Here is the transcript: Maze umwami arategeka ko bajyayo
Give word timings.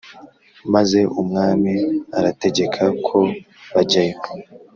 Maze 0.73 0.99
umwami 1.21 1.73
arategeka 2.17 2.83
ko 3.07 3.19
bajyayo 3.73 4.17